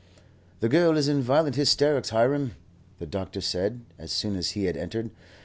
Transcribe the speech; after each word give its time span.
"The 0.61 0.67
girl 0.67 0.97
is 0.97 1.07
in 1.07 1.21
violent 1.21 1.55
hysterics, 1.57 2.09
Hiram," 2.09 2.55
the 2.97 3.05
doctor 3.05 3.39
said, 3.39 3.81
as 3.99 4.11
soon 4.11 4.35
as 4.35 4.53
he 4.57 4.63
had 4.63 4.75
entered. 4.75 5.11